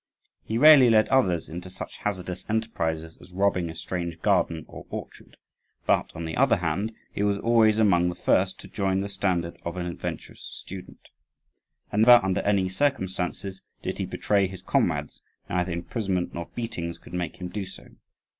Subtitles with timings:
[0.43, 5.37] He rarely led others into such hazardous enterprises as robbing a strange garden or orchard;
[5.85, 9.57] but, on the other hand, he was always among the first to join the standard
[9.63, 11.09] of an adventurous student.
[11.91, 17.13] And never, under any circumstances, did he betray his comrades; neither imprisonment nor beatings could
[17.13, 17.89] make him do so.